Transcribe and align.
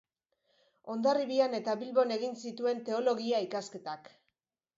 Hondarribian 0.93 1.53
eta 1.57 1.75
Bilbon 1.81 2.15
egin 2.17 2.33
zituen 2.47 2.81
teologia-ikasketak. 2.89 4.11